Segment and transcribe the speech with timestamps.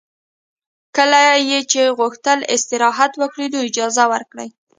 [0.95, 4.49] کله یې چې غوښتل استراحت وکړي نو اجازه ورکړئ